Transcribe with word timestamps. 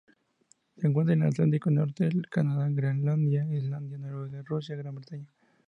Se 0.77 0.87
encuentra 0.87 1.13
en 1.13 1.21
el 1.21 1.27
Atlántico 1.27 1.69
norte: 1.69 2.07
el 2.07 2.27
Canadá, 2.27 2.67
Groenlandia, 2.71 3.45
Islandia, 3.55 3.99
Noruega, 3.99 4.41
Rusia, 4.41 4.75
Gran 4.75 4.95
Bretaña. 4.95 5.29